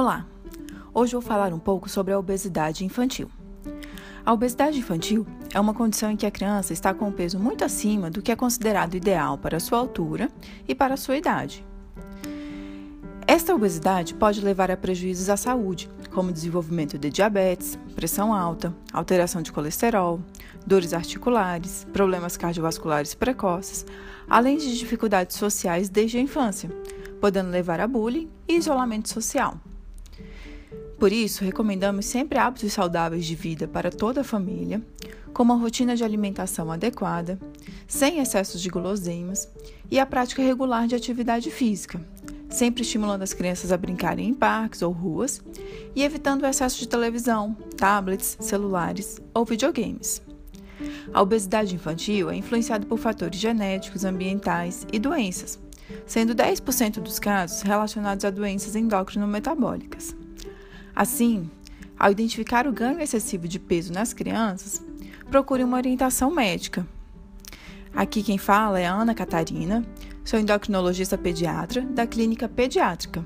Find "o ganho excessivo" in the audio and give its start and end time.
62.66-63.46